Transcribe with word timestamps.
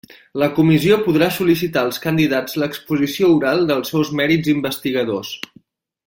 La 0.43 0.47
Comissió 0.59 0.95
podrà 1.07 1.27
sol·licitar 1.35 1.83
als 1.87 2.01
candidats 2.07 2.57
l'exposició 2.63 3.29
oral 3.37 3.61
dels 3.73 3.93
seus 3.97 4.13
mèrits 4.21 4.51
investigadors. 4.59 5.35